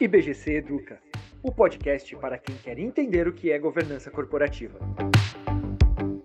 [0.00, 0.98] IBGC Educa,
[1.42, 4.78] o podcast para quem quer entender o que é governança corporativa.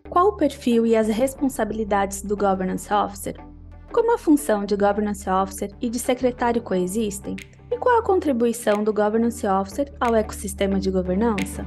[0.10, 3.36] Qual o perfil e as responsabilidades do Governance Officer?
[3.92, 7.36] Como a função de Governance Officer e de secretário coexistem?
[7.70, 11.66] E qual a contribuição do Governance Officer ao ecossistema de governança?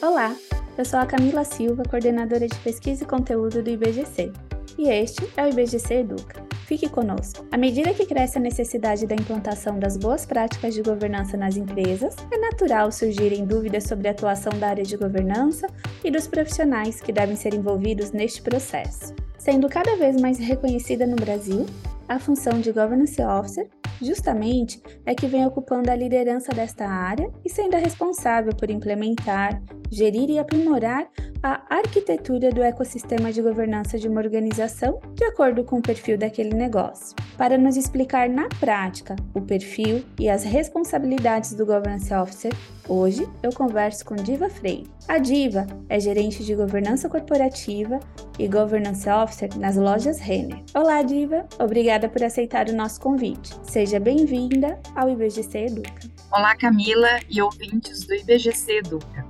[0.00, 0.34] Olá,
[0.78, 4.32] eu sou a Camila Silva, coordenadora de pesquisa e conteúdo do IBGC,
[4.78, 7.44] e este é o IBGC Educa Fique conosco.
[7.50, 12.14] À medida que cresce a necessidade da implantação das boas práticas de governança nas empresas,
[12.30, 15.66] é natural surgirem dúvidas sobre a atuação da área de governança
[16.04, 19.14] e dos profissionais que devem ser envolvidos neste processo.
[19.36, 21.66] Sendo cada vez mais reconhecida no Brasil,
[22.06, 23.66] a função de Governance Officer
[24.00, 29.62] justamente é que vem ocupando a liderança desta área e sendo a responsável por implementar,
[29.90, 31.08] gerir e aprimorar
[31.42, 36.54] a arquitetura do ecossistema de governança de uma organização de acordo com o perfil daquele
[36.54, 37.14] negócio.
[37.36, 42.52] Para nos explicar na prática o perfil e as responsabilidades do Governance Officer,
[42.88, 44.90] hoje eu converso com Diva Freire.
[45.06, 48.00] A Diva é gerente de governança corporativa
[48.38, 50.62] e Governance Officer nas lojas Renner.
[50.74, 51.46] Olá, Diva!
[51.58, 53.54] Obrigada por aceitar o nosso convite.
[53.62, 56.08] Seja bem-vinda ao IBGC Educa.
[56.32, 59.26] Olá, Camila e ouvintes do IBGC Educa.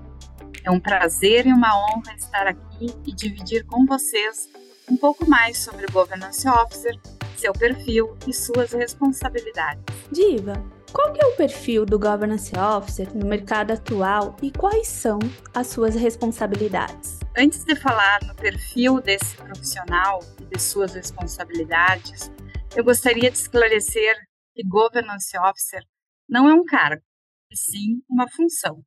[0.65, 4.49] É um prazer e uma honra estar aqui e dividir com vocês
[4.91, 6.99] um pouco mais sobre o Governance Officer,
[7.37, 9.83] seu perfil e suas responsabilidades.
[10.11, 15.19] Diva, qual é o perfil do Governance Officer no mercado atual e quais são
[15.55, 17.19] as suas responsabilidades?
[17.37, 22.31] Antes de falar no perfil desse profissional e de suas responsabilidades,
[22.75, 24.17] eu gostaria de esclarecer
[24.55, 25.83] que Governance Officer
[26.29, 27.03] não é um cargo,
[27.51, 28.83] e sim uma função.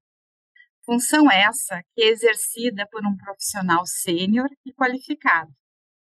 [0.83, 5.51] Função essa que é exercida por um profissional sênior e qualificado,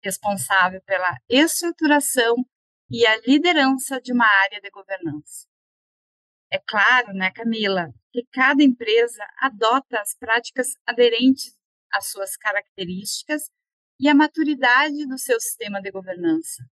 [0.02, 2.36] responsável pela estruturação
[2.90, 5.51] e a liderança de uma área de governança.
[6.52, 11.56] É claro, né, Camila, que cada empresa adota as práticas aderentes
[11.90, 13.50] às suas características
[13.98, 16.62] e à maturidade do seu sistema de governança.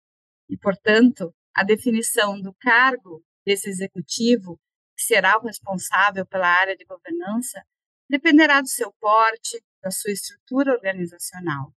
[0.50, 4.60] E, portanto, a definição do cargo desse executivo,
[4.94, 7.64] que será o responsável pela área de governança,
[8.06, 11.72] dependerá do seu porte, da sua estrutura organizacional.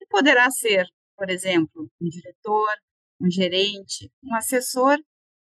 [0.00, 0.84] E poderá ser,
[1.16, 2.76] por exemplo, um diretor,
[3.20, 4.98] um gerente, um assessor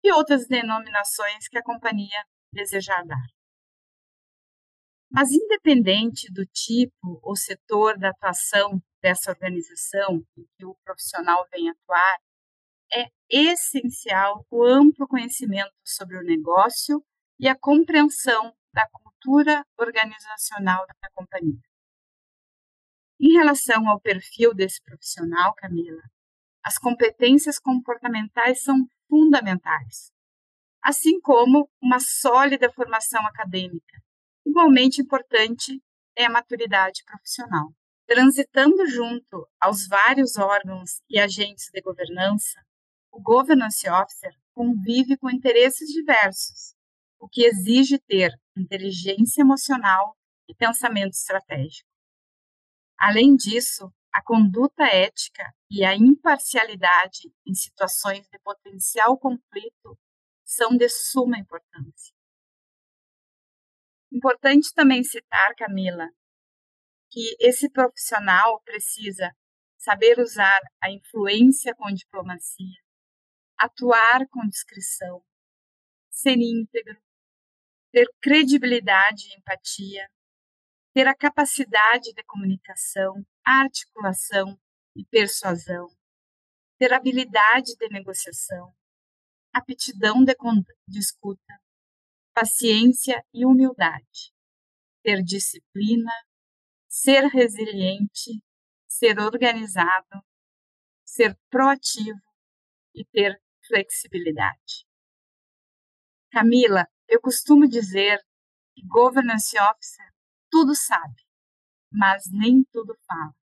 [0.02, 3.26] e outras denominações que a companhia desejar dar.
[5.10, 11.68] Mas, independente do tipo ou setor da atuação dessa organização em que o profissional vem
[11.68, 12.18] atuar,
[12.92, 17.04] é essencial o amplo conhecimento sobre o negócio
[17.38, 21.60] e a compreensão da cultura organizacional da companhia.
[23.20, 26.02] Em relação ao perfil desse profissional, Camila,
[26.64, 30.12] as competências comportamentais são fundamentais,
[30.82, 34.00] assim como uma sólida formação acadêmica.
[34.47, 35.82] Igualmente importante
[36.16, 37.75] é a maturidade profissional.
[38.06, 42.59] Transitando junto aos vários órgãos e agentes de governança,
[43.12, 46.75] o Governance Officer convive com interesses diversos,
[47.19, 50.16] o que exige ter inteligência emocional
[50.48, 51.88] e pensamento estratégico.
[52.98, 59.98] Além disso, a conduta ética e a imparcialidade em situações de potencial conflito
[60.44, 62.15] são de suma importância.
[64.12, 66.09] Importante também citar, Camila,
[67.10, 69.32] que esse profissional precisa
[69.78, 72.82] saber usar a influência com diplomacia,
[73.56, 75.25] atuar com discrição,
[76.10, 77.00] ser íntegro,
[77.92, 80.09] ter credibilidade e empatia,
[80.92, 84.58] ter a capacidade de comunicação, articulação
[84.96, 85.88] e persuasão,
[86.78, 88.74] ter habilidade de negociação,
[89.52, 90.34] aptidão de,
[90.86, 91.60] de escuta,
[92.34, 94.32] paciência e humildade,
[95.03, 96.12] ter disciplina,
[96.88, 98.42] ser resiliente,
[98.88, 100.24] ser organizado,
[101.04, 102.20] ser proativo
[102.94, 104.86] e ter flexibilidade.
[106.32, 108.18] Camila, eu costumo dizer
[108.74, 110.10] que governance officer
[110.50, 111.22] tudo sabe,
[111.91, 113.34] mas nem tudo fala.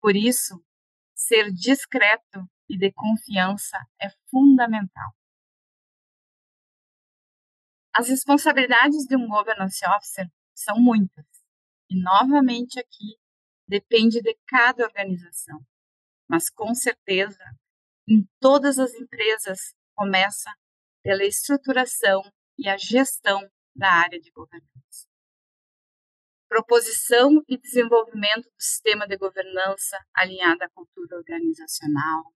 [0.00, 0.62] Por isso,
[1.14, 5.14] ser discreto e de confiança é fundamental.
[7.92, 11.26] As responsabilidades de um governance officer são muitas,
[11.88, 13.16] e novamente aqui
[13.68, 15.64] depende de cada organização.
[16.28, 17.44] Mas com certeza,
[18.08, 20.52] em todas as empresas começa
[21.02, 22.22] pela estruturação
[22.58, 23.40] e a gestão
[23.74, 25.13] da área de governança.
[26.54, 32.32] Proposição e desenvolvimento do sistema de governança alinhado à cultura organizacional,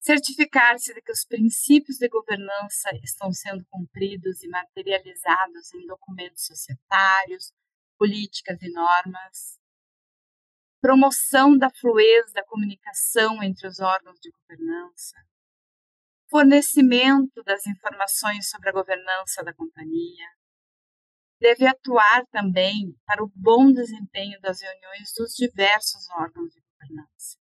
[0.00, 7.52] certificar-se de que os princípios de governança estão sendo cumpridos e materializados em documentos societários,
[7.98, 9.60] políticas e normas,
[10.80, 15.18] promoção da fluidez da comunicação entre os órgãos de governança,
[16.30, 20.28] fornecimento das informações sobre a governança da companhia,
[21.42, 27.42] deve atuar também para o bom desempenho das reuniões dos diversos órgãos de governança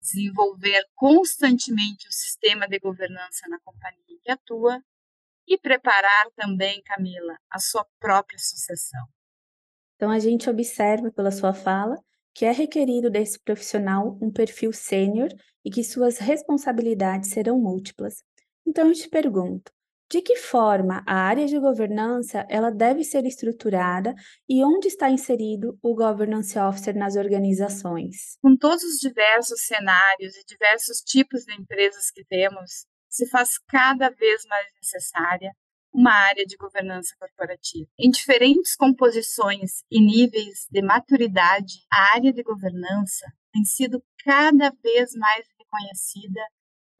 [0.00, 4.82] desenvolver constantemente o sistema de governança na companhia que atua
[5.46, 9.04] e preparar também, Camila, a sua própria sucessão.
[9.96, 11.96] Então, a gente observa pela sua fala
[12.32, 15.28] que é requerido desse profissional um perfil sênior
[15.64, 18.22] e que suas responsabilidades serão múltiplas.
[18.66, 19.72] Então, eu te pergunto,
[20.10, 24.12] de que forma a área de governança ela deve ser estruturada
[24.48, 28.36] e onde está inserido o governance officer nas organizações?
[28.42, 34.10] Com todos os diversos cenários e diversos tipos de empresas que temos, se faz cada
[34.10, 35.52] vez mais necessária
[35.92, 37.88] uma área de governança corporativa.
[37.96, 45.12] Em diferentes composições e níveis de maturidade, a área de governança tem sido cada vez
[45.14, 46.40] mais reconhecida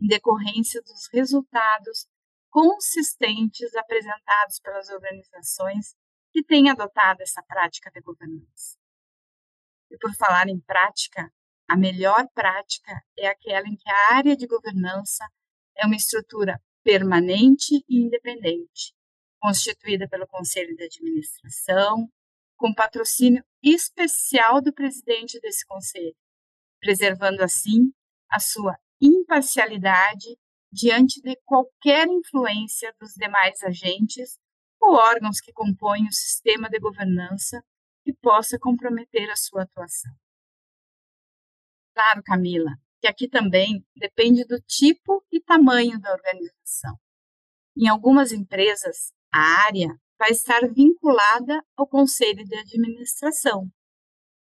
[0.00, 2.06] em decorrência dos resultados
[2.50, 5.94] consistentes apresentados pelas organizações
[6.32, 8.78] que têm adotado essa prática de governança.
[9.90, 11.32] E por falar em prática,
[11.68, 15.24] a melhor prática é aquela em que a área de governança
[15.76, 18.94] é uma estrutura permanente e independente,
[19.40, 22.08] constituída pelo Conselho de Administração,
[22.56, 26.16] com patrocínio especial do presidente desse conselho,
[26.80, 27.92] preservando assim
[28.30, 30.36] a sua imparcialidade
[30.72, 34.38] diante de qualquer influência dos demais agentes
[34.80, 37.62] ou órgãos que compõem o sistema de governança
[38.04, 40.12] que possa comprometer a sua atuação.
[41.94, 42.70] Claro, Camila,
[43.00, 46.96] que aqui também depende do tipo e tamanho da organização.
[47.76, 49.88] Em algumas empresas, a área
[50.18, 53.68] vai estar vinculada ao conselho de administração.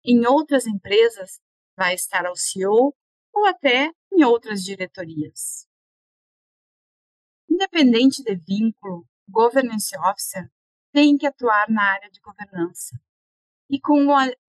[0.04, 1.40] Em outras empresas,
[1.76, 2.94] vai estar ao CEO
[3.32, 5.67] ou até em outras diretorias.
[7.50, 10.50] Independente de vínculo, Governance Officer
[10.92, 12.98] tem que atuar na área de governança
[13.70, 14.00] e com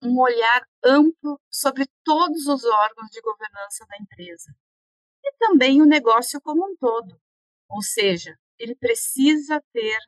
[0.02, 4.54] um olhar amplo sobre todos os órgãos de governança da empresa
[5.22, 7.20] e também o negócio como um todo.
[7.68, 9.98] Ou seja, ele precisa ter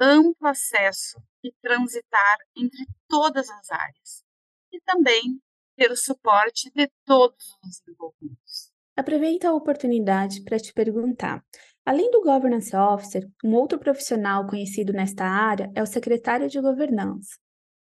[0.00, 4.24] amplo acesso e transitar entre todas as áreas
[4.72, 5.40] e também
[5.76, 8.72] ter o suporte de todos os envolvidos.
[8.96, 11.44] Aproveito a oportunidade para te perguntar:
[11.86, 17.36] além do Governance Officer, um outro profissional conhecido nesta área é o secretário de governança.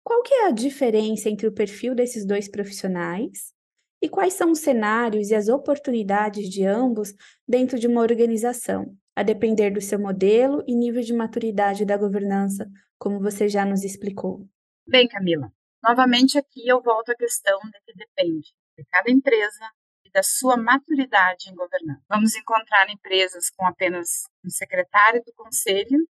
[0.04, 3.54] Qual que é a diferença entre o perfil desses dois profissionais?
[4.02, 7.14] E quais são os cenários e as oportunidades de ambos
[7.48, 12.70] dentro de uma organização, a depender do seu modelo e nível de maturidade da governança,
[13.00, 14.48] como você já nos explicou?
[14.88, 15.52] Bem, Camila,
[15.84, 19.66] novamente aqui eu volto à questão de que depende de cada empresa,
[20.08, 22.00] e da sua maturidade em governar.
[22.10, 26.08] Vamos encontrar empresas com apenas um secretário do conselho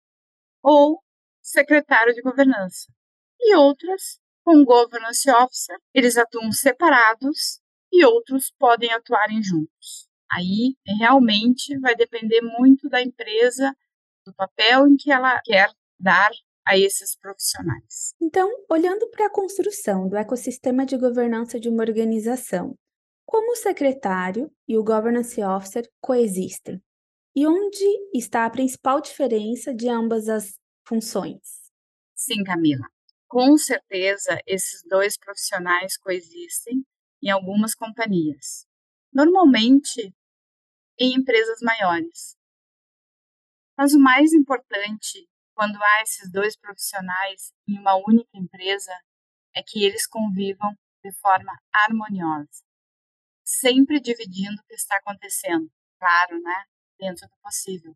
[0.62, 1.01] ou
[1.42, 2.91] secretário de governança,
[3.39, 10.10] e outras com governance officer, eles atuam separados e outros podem atuar juntos.
[10.32, 13.74] Aí realmente vai depender muito da empresa,
[14.25, 16.32] do papel em que ela quer dar
[16.65, 18.13] a esses profissionais.
[18.22, 22.75] Então, olhando para a construção do ecossistema de governança de uma organização,
[23.34, 26.80] como o secretário e o governance officer coexistem?
[27.36, 31.42] E onde está a principal diferença de ambas as funções?
[32.13, 32.86] Sim, Camila.
[33.28, 36.86] Com certeza, esses dois profissionais coexistem
[37.24, 38.68] em algumas companhias,
[39.12, 40.13] normalmente
[41.00, 42.38] em empresas maiores.
[43.75, 48.94] Mas o mais importante quando há esses dois profissionais em uma única empresa
[49.56, 52.62] é que eles convivam de forma harmoniosa
[53.60, 56.65] sempre dividindo o que está acontecendo, claro, né,
[57.00, 57.95] dentro do possível.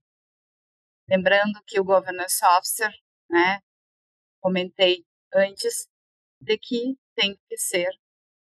[1.09, 2.91] Lembrando que o governance officer,
[3.29, 3.61] né,
[4.41, 5.87] comentei antes,
[6.39, 7.89] de que tem que ser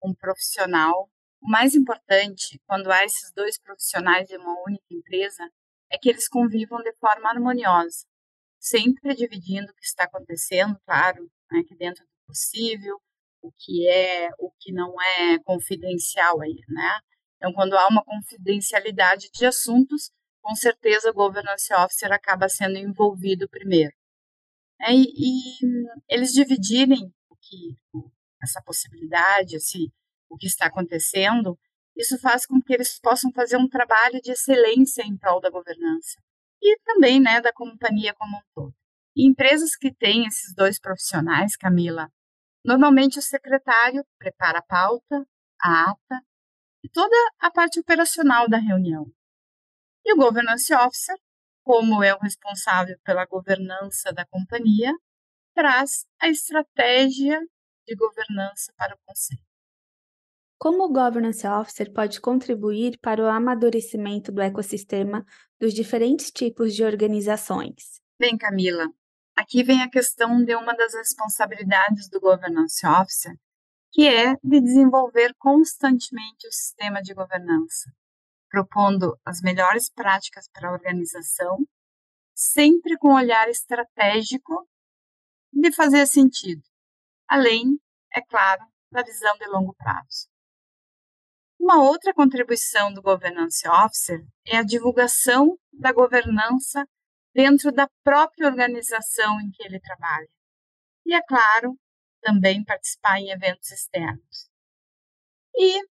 [0.03, 1.09] um profissional.
[1.41, 5.49] O mais importante, quando há esses dois profissionais em uma única empresa,
[5.89, 8.05] é que eles convivam de forma harmoniosa,
[8.59, 13.01] sempre dividindo o que está acontecendo, claro, né, que dentro do possível,
[13.47, 16.99] o que é, o que não é confidencial aí, né?
[17.37, 20.11] Então, quando há uma confidencialidade de assuntos,
[20.41, 23.93] com certeza o governance officer acaba sendo envolvido primeiro.
[24.81, 27.75] É, e, e eles dividirem o que
[28.41, 29.91] essa possibilidade, esse,
[30.29, 31.57] o que está acontecendo,
[31.95, 36.21] isso faz com que eles possam fazer um trabalho de excelência em prol da governança
[36.61, 38.75] e também né, da companhia como um todo.
[39.15, 42.11] E empresas que têm esses dois profissionais, Camila,
[42.67, 45.25] normalmente o secretário prepara a pauta,
[45.61, 46.21] a ata
[46.83, 49.09] e toda a parte operacional da reunião.
[50.05, 51.15] E o governance officer,
[51.63, 54.93] como é o responsável pela governança da companhia,
[55.55, 57.39] traz a estratégia
[57.87, 59.41] de governança para o conselho.
[60.59, 65.23] Como o Governance Officer pode contribuir para o amadurecimento do ecossistema
[65.59, 68.01] dos diferentes tipos de organizações?
[68.19, 68.87] Bem, Camila,
[69.37, 73.35] aqui vem a questão de uma das responsabilidades do Governance Officer,
[73.91, 77.91] que é de desenvolver constantemente o sistema de governança,
[78.49, 81.57] propondo as melhores práticas para a organização,
[82.33, 84.67] sempre com um olhar estratégico
[85.53, 86.63] de fazer sentido,
[87.27, 87.79] além,
[88.13, 90.27] é claro, da visão de longo prazo.
[91.59, 96.87] Uma outra contribuição do Governance Officer é a divulgação da governança
[97.37, 100.27] dentro da própria organização em que ele trabalha.
[101.05, 101.79] E, é claro,
[102.19, 104.49] também participar em eventos externos.
[105.55, 105.87] E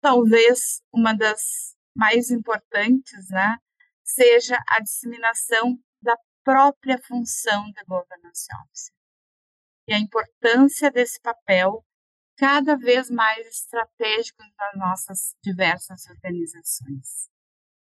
[0.00, 3.56] talvez uma das mais importantes né,
[4.04, 8.94] seja a disseminação da própria função da Governance Officer
[9.88, 11.84] e a importância desse papel
[12.36, 17.28] cada vez mais estratégicos nas nossas diversas organizações.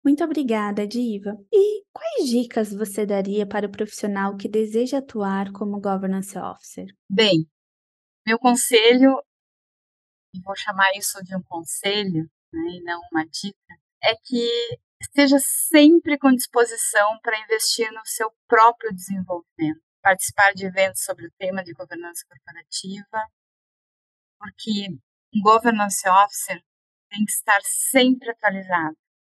[0.06, 1.36] Muito obrigada, Diva.
[1.52, 6.86] E quais dicas você daria para o profissional que deseja atuar como Governance Officer?
[7.10, 7.50] Bem,
[8.24, 9.20] meu conselho,
[10.32, 13.58] e vou chamar isso de um conselho, né, e não uma dica,
[14.04, 14.48] é que
[15.02, 21.32] esteja sempre com disposição para investir no seu próprio desenvolvimento, participar de eventos sobre o
[21.40, 23.28] tema de governança corporativa,
[24.38, 24.88] porque
[25.34, 26.62] um governance officer
[27.10, 28.96] tem que estar sempre atualizado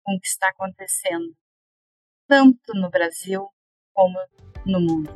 [0.08, 1.36] com o que está acontecendo,
[2.26, 3.46] tanto no Brasil
[3.92, 4.18] como
[4.64, 5.10] no mundo.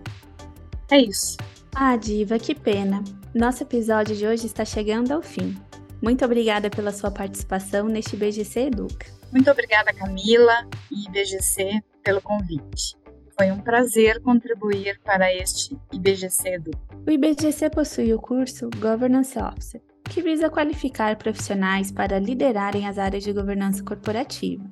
[0.90, 1.38] É isso.
[1.74, 3.02] Ah, Diva, que pena.
[3.34, 5.56] Nosso episódio de hoje está chegando ao fim.
[6.02, 9.06] Muito obrigada pela sua participação neste BGC Educa.
[9.32, 12.94] Muito obrigada, Camila e IBGC, pelo convite.
[13.38, 16.72] Foi um prazer contribuir para este IBGC Edu.
[17.06, 23.24] O IBGC possui o curso Governance Officer, que visa qualificar profissionais para liderarem as áreas
[23.24, 24.62] de governança corporativa,